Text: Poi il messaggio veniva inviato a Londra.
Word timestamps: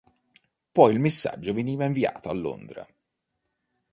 Poi 0.71 0.91
il 0.95 0.99
messaggio 0.99 1.53
veniva 1.53 1.85
inviato 1.85 2.29
a 2.29 2.33
Londra. 2.33 2.83